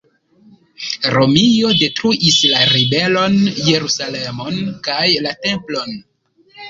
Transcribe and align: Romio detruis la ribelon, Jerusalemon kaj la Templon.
Romio 1.15 1.73
detruis 1.81 2.39
la 2.53 2.63
ribelon, 2.71 3.37
Jerusalemon 3.69 4.59
kaj 4.89 5.07
la 5.27 5.35
Templon. 5.45 5.95